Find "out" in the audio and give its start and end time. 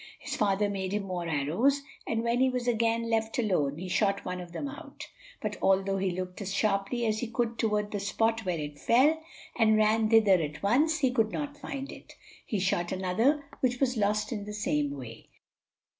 4.67-5.05